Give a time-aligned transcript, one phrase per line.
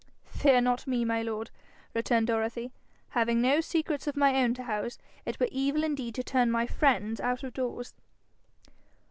[0.25, 1.51] 'Fear not me, my lord,'
[1.93, 2.71] returned Dorothy.
[3.09, 6.65] 'Having no secrets of my own to house, it were evil indeed to turn my
[6.65, 7.93] friends' out of doors.'